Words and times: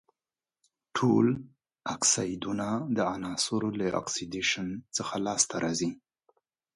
ټول 0.97 1.25
اکسایدونه 1.95 2.67
د 2.97 2.99
عناصرو 3.13 3.69
له 3.79 3.87
اکسیدیشن 4.01 4.67
څخه 4.95 5.13
لاس 5.25 5.41
ته 5.49 5.55
راځي. 5.63 5.91